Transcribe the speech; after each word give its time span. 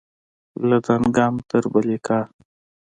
له 0.69 0.77
دانګام 0.85 1.33
تر 1.49 1.63
بلهیکا 1.73 2.19